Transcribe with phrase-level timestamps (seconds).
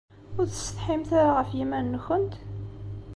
[0.37, 2.33] Ur tessetḥimt ara ɣef yiman-nkent?